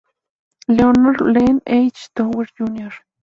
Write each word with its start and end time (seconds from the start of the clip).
Leonard 0.67 1.21
"Len" 1.21 1.61
H. 1.67 2.09
Tower 2.15 2.47
Jr. 2.57 2.91